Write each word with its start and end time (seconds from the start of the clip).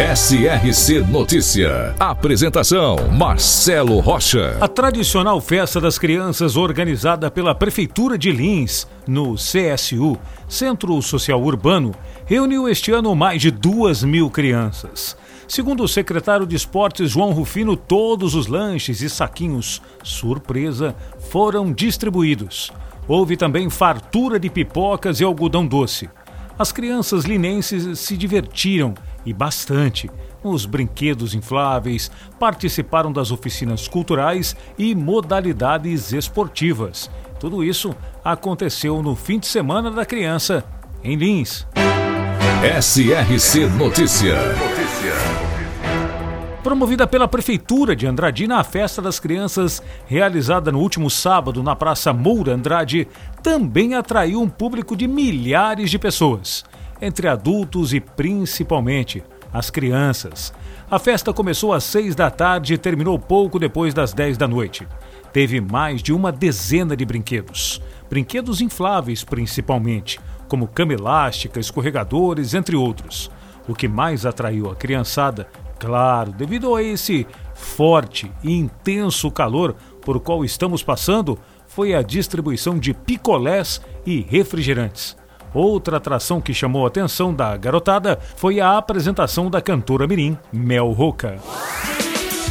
SRC 0.00 1.00
Notícia. 1.10 1.94
Apresentação: 2.00 2.96
Marcelo 3.12 4.00
Rocha. 4.00 4.56
A 4.58 4.66
tradicional 4.66 5.42
festa 5.42 5.78
das 5.78 5.98
crianças 5.98 6.56
organizada 6.56 7.30
pela 7.30 7.54
Prefeitura 7.54 8.16
de 8.16 8.32
Lins, 8.32 8.88
no 9.06 9.34
CSU, 9.34 10.18
Centro 10.48 11.02
Social 11.02 11.42
Urbano, 11.42 11.94
reuniu 12.24 12.66
este 12.66 12.90
ano 12.90 13.14
mais 13.14 13.42
de 13.42 13.50
duas 13.50 14.02
mil 14.02 14.30
crianças. 14.30 15.14
Segundo 15.46 15.82
o 15.82 15.88
secretário 15.88 16.46
de 16.46 16.56
Esportes 16.56 17.10
João 17.10 17.32
Rufino, 17.32 17.76
todos 17.76 18.34
os 18.34 18.46
lanches 18.46 19.02
e 19.02 19.10
saquinhos 19.10 19.82
surpresa 20.02 20.96
foram 21.28 21.70
distribuídos. 21.70 22.72
Houve 23.06 23.36
também 23.36 23.68
fartura 23.68 24.40
de 24.40 24.48
pipocas 24.48 25.20
e 25.20 25.24
algodão 25.24 25.66
doce. 25.66 26.08
As 26.60 26.72
crianças 26.72 27.24
linenses 27.24 27.98
se 28.00 28.18
divertiram 28.18 28.92
e 29.24 29.32
bastante 29.32 30.10
nos 30.44 30.66
brinquedos 30.66 31.32
infláveis, 31.34 32.10
participaram 32.38 33.10
das 33.10 33.30
oficinas 33.30 33.88
culturais 33.88 34.54
e 34.76 34.94
modalidades 34.94 36.12
esportivas. 36.12 37.10
Tudo 37.38 37.64
isso 37.64 37.94
aconteceu 38.22 39.02
no 39.02 39.16
fim 39.16 39.38
de 39.38 39.46
semana 39.46 39.90
da 39.90 40.04
criança 40.04 40.62
em 41.02 41.16
Lins. 41.16 41.66
SRC 42.78 43.66
Notícia. 43.78 44.34
Promovida 46.62 47.06
pela 47.06 47.26
Prefeitura 47.26 47.96
de 47.96 48.06
Andradina, 48.06 48.58
a 48.58 48.64
Festa 48.64 49.00
das 49.00 49.18
Crianças, 49.18 49.82
realizada 50.06 50.70
no 50.70 50.78
último 50.78 51.08
sábado 51.08 51.62
na 51.62 51.74
Praça 51.74 52.12
Moura 52.12 52.54
Andrade, 52.54 53.08
também 53.42 53.94
atraiu 53.94 54.42
um 54.42 54.48
público 54.48 54.94
de 54.94 55.08
milhares 55.08 55.90
de 55.90 55.98
pessoas 55.98 56.62
entre 57.00 57.28
adultos 57.28 57.94
e 57.94 58.00
principalmente 58.00 59.22
as 59.50 59.70
crianças. 59.70 60.52
A 60.90 60.98
festa 60.98 61.32
começou 61.32 61.72
às 61.72 61.82
seis 61.82 62.14
da 62.14 62.30
tarde 62.30 62.74
e 62.74 62.78
terminou 62.78 63.18
pouco 63.18 63.58
depois 63.58 63.94
das 63.94 64.12
dez 64.12 64.36
da 64.36 64.46
noite. 64.46 64.86
Teve 65.32 65.62
mais 65.62 66.02
de 66.02 66.12
uma 66.12 66.30
dezena 66.30 66.94
de 66.94 67.06
brinquedos. 67.06 67.80
Brinquedos 68.10 68.60
infláveis, 68.60 69.24
principalmente, 69.24 70.20
como 70.46 70.68
cama 70.68 70.92
elástica, 70.92 71.58
escorregadores, 71.58 72.52
entre 72.52 72.76
outros. 72.76 73.30
O 73.68 73.74
que 73.74 73.86
mais 73.86 74.26
atraiu 74.26 74.68
a 74.68 74.74
criançada, 74.74 75.46
claro, 75.80 76.30
devido 76.30 76.76
a 76.76 76.82
esse 76.82 77.26
forte 77.54 78.30
e 78.44 78.52
intenso 78.52 79.30
calor 79.30 79.74
por 80.02 80.20
qual 80.20 80.44
estamos 80.44 80.82
passando, 80.82 81.38
foi 81.66 81.94
a 81.94 82.02
distribuição 82.02 82.78
de 82.78 82.92
picolés 82.92 83.80
e 84.06 84.20
refrigerantes. 84.20 85.16
Outra 85.52 85.96
atração 85.96 86.40
que 86.40 86.54
chamou 86.54 86.84
a 86.84 86.88
atenção 86.88 87.34
da 87.34 87.56
garotada 87.56 88.18
foi 88.36 88.60
a 88.60 88.76
apresentação 88.76 89.50
da 89.50 89.60
cantora 89.60 90.06
Mirim, 90.06 90.38
Mel 90.52 90.92
Roca. 90.92 91.38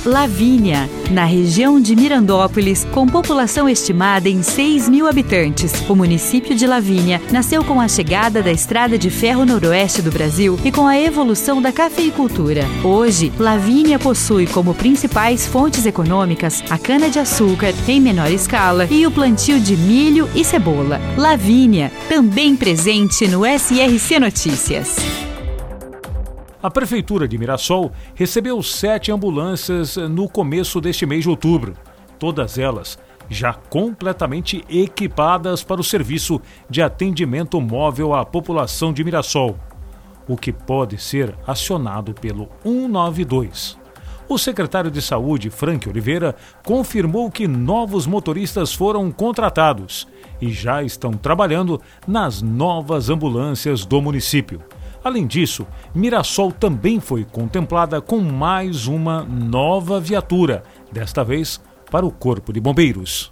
Lavínia, 0.05 0.89
na 1.11 1.25
região 1.25 1.79
de 1.79 1.93
Mirandópolis, 1.93 2.85
com 2.93 3.05
população 3.05 3.67
estimada 3.67 4.29
em 4.29 4.41
6 4.41 4.87
mil 4.87 5.07
habitantes. 5.07 5.73
O 5.89 5.95
município 5.95 6.55
de 6.55 6.65
Lavínia 6.65 7.21
nasceu 7.31 7.63
com 7.63 7.81
a 7.81 7.87
chegada 7.87 8.41
da 8.41 8.51
estrada 8.51 8.97
de 8.97 9.09
ferro 9.09 9.45
noroeste 9.45 10.01
do 10.01 10.09
Brasil 10.09 10.57
e 10.63 10.71
com 10.71 10.87
a 10.87 10.97
evolução 10.97 11.61
da 11.61 11.71
cafeicultura. 11.71 12.65
Hoje, 12.83 13.31
Lavínia 13.37 13.99
possui 13.99 14.47
como 14.47 14.73
principais 14.73 15.45
fontes 15.45 15.85
econômicas 15.85 16.63
a 16.69 16.77
cana-de-açúcar 16.77 17.73
em 17.87 17.99
menor 17.99 18.31
escala 18.31 18.87
e 18.89 19.05
o 19.05 19.11
plantio 19.11 19.59
de 19.59 19.75
milho 19.75 20.29
e 20.33 20.45
cebola. 20.45 21.01
Lavínia, 21.17 21.91
também 22.07 22.55
presente 22.55 23.27
no 23.27 23.41
SRC 23.45 24.19
Notícias. 24.19 25.28
A 26.61 26.69
Prefeitura 26.69 27.25
de 27.25 27.37
Mirassol 27.37 27.89
recebeu 28.13 28.61
sete 28.61 29.13
ambulâncias 29.13 29.95
no 29.95 30.27
começo 30.27 30.81
deste 30.81 31.05
mês 31.05 31.23
de 31.23 31.29
outubro, 31.29 31.73
todas 32.19 32.57
elas 32.57 32.99
já 33.29 33.53
completamente 33.53 34.65
equipadas 34.67 35.63
para 35.63 35.79
o 35.79 35.83
serviço 35.83 36.41
de 36.69 36.81
atendimento 36.81 37.61
móvel 37.61 38.13
à 38.13 38.25
população 38.25 38.91
de 38.91 39.05
Mirassol, 39.05 39.57
o 40.27 40.35
que 40.35 40.51
pode 40.51 40.97
ser 40.97 41.33
acionado 41.47 42.13
pelo 42.13 42.49
192. 42.63 43.77
O 44.27 44.37
secretário 44.37 44.91
de 44.91 45.01
Saúde, 45.01 45.49
Frank 45.49 45.87
Oliveira, 45.87 46.35
confirmou 46.65 47.31
que 47.31 47.47
novos 47.47 48.05
motoristas 48.05 48.73
foram 48.73 49.09
contratados 49.11 50.07
e 50.41 50.51
já 50.51 50.83
estão 50.83 51.13
trabalhando 51.13 51.81
nas 52.05 52.41
novas 52.41 53.09
ambulâncias 53.09 53.85
do 53.85 54.01
município. 54.01 54.61
Além 55.03 55.25
disso, 55.25 55.65
Mirassol 55.95 56.51
também 56.51 56.99
foi 56.99 57.23
contemplada 57.23 58.01
com 58.01 58.19
mais 58.19 58.87
uma 58.87 59.23
nova 59.23 59.99
viatura, 59.99 60.63
desta 60.91 61.23
vez 61.23 61.61
para 61.89 62.05
o 62.05 62.11
Corpo 62.11 62.51
de 62.51 62.59
Bombeiros. 62.59 63.31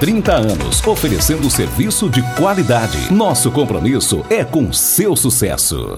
30 0.00 0.32
anos, 0.32 0.86
oferecendo 0.86 1.50
serviço 1.50 2.08
de 2.08 2.22
qualidade. 2.36 3.12
Nosso 3.12 3.50
compromisso 3.50 4.24
é 4.30 4.44
com 4.44 4.72
seu 4.72 5.16
sucesso. 5.16 5.96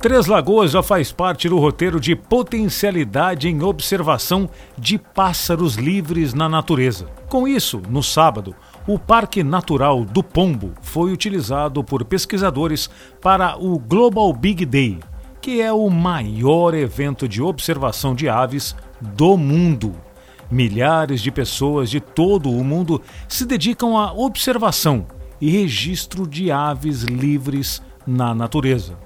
Três 0.00 0.26
Lagoas 0.26 0.70
já 0.70 0.82
faz 0.82 1.12
parte 1.12 1.50
do 1.50 1.58
roteiro 1.58 2.00
de 2.00 2.16
potencialidade 2.16 3.46
em 3.46 3.62
observação 3.62 4.48
de 4.78 4.96
pássaros 4.96 5.74
livres 5.74 6.32
na 6.32 6.48
natureza. 6.48 7.08
Com 7.28 7.46
isso, 7.46 7.82
no 7.90 8.02
sábado, 8.02 8.54
o 8.86 8.98
Parque 8.98 9.42
Natural 9.42 10.02
do 10.02 10.22
Pombo 10.22 10.72
foi 10.80 11.12
utilizado 11.12 11.84
por 11.84 12.06
pesquisadores 12.06 12.88
para 13.20 13.58
o 13.58 13.78
Global 13.78 14.32
Big 14.32 14.64
Day, 14.64 14.98
que 15.42 15.60
é 15.60 15.70
o 15.70 15.90
maior 15.90 16.72
evento 16.72 17.28
de 17.28 17.42
observação 17.42 18.14
de 18.14 18.30
aves 18.30 18.74
do 18.98 19.36
mundo. 19.36 20.07
Milhares 20.50 21.20
de 21.20 21.30
pessoas 21.30 21.90
de 21.90 22.00
todo 22.00 22.50
o 22.50 22.64
mundo 22.64 23.02
se 23.28 23.44
dedicam 23.44 23.98
à 23.98 24.12
observação 24.12 25.06
e 25.40 25.50
registro 25.50 26.26
de 26.26 26.50
aves 26.50 27.02
livres 27.02 27.82
na 28.06 28.34
natureza. 28.34 28.96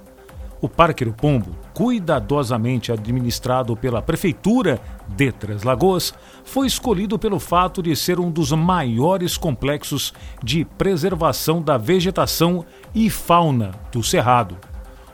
O 0.60 0.69
Parque 0.69 1.04
do 1.04 1.12
Pombo, 1.12 1.56
cuidadosamente 1.74 2.92
administrado 2.92 3.77
pela 3.77 4.00
Prefeitura 4.00 4.80
de 5.09 5.33
Três 5.33 5.65
Lagoas, 5.65 6.15
foi 6.44 6.68
escolhido 6.68 7.18
pelo 7.18 7.41
fato 7.41 7.83
de 7.83 7.97
ser 7.97 8.21
um 8.21 8.30
dos 8.30 8.53
maiores 8.53 9.36
complexos 9.36 10.15
de 10.41 10.65
preservação 10.65 11.60
da 11.60 11.77
vegetação 11.77 12.65
e 12.95 13.10
fauna 13.10 13.72
do 13.91 14.04
Cerrado. 14.04 14.72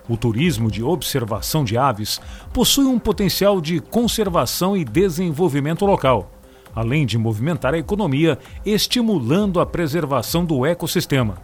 O 0.08 0.16
turismo 0.16 0.70
de 0.70 0.82
observação 0.82 1.64
de 1.64 1.76
aves 1.76 2.20
possui 2.52 2.87
um 2.87 2.99
potencial 2.99 3.60
de 3.60 3.78
conservação 3.78 4.76
e 4.76 4.84
desenvolvimento 4.84 5.84
local, 5.84 6.32
além 6.75 7.05
de 7.05 7.19
movimentar 7.19 7.75
a 7.75 7.78
economia, 7.78 8.38
estimulando 8.64 9.60
a 9.60 9.66
preservação 9.66 10.44
do 10.44 10.64
ecossistema 10.64 11.37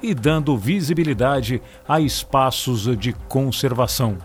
e 0.00 0.14
dando 0.14 0.56
visibilidade 0.56 1.60
a 1.88 2.00
espaços 2.00 2.96
de 2.96 3.12
conservação. 3.28 4.18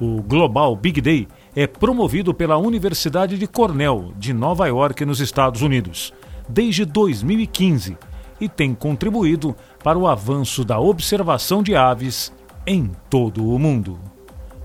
O 0.00 0.22
Global 0.22 0.74
Big 0.74 1.00
Day 1.00 1.28
é 1.54 1.66
promovido 1.66 2.32
pela 2.32 2.56
Universidade 2.56 3.38
de 3.38 3.46
Cornell, 3.46 4.12
de 4.16 4.32
Nova 4.32 4.66
York, 4.66 5.04
nos 5.04 5.20
Estados 5.20 5.60
Unidos, 5.60 6.12
desde 6.48 6.84
2015 6.84 7.96
e 8.40 8.48
tem 8.48 8.74
contribuído 8.74 9.54
para 9.84 9.96
o 9.96 10.08
avanço 10.08 10.64
da 10.64 10.80
observação 10.80 11.62
de 11.62 11.76
aves 11.76 12.32
em 12.66 12.90
todo 13.10 13.48
o 13.48 13.58
mundo. 13.58 13.98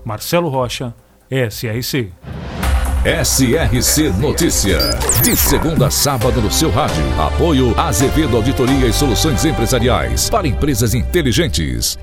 Marcelo 0.04 0.48
Rocha, 0.48 0.94
SRC. 1.30 2.12
SRC 3.04 4.10
Notícia. 4.18 4.78
De 5.22 5.36
segunda 5.36 5.86
a 5.86 5.90
sábado 5.90 6.40
no 6.40 6.50
seu 6.50 6.70
rádio. 6.70 7.04
Apoio 7.20 7.78
Azevedo 7.78 8.36
Auditoria 8.36 8.86
e 8.86 8.92
Soluções 8.92 9.44
Empresariais 9.44 10.28
para 10.28 10.48
Empresas 10.48 10.94
Inteligentes. 10.94 11.98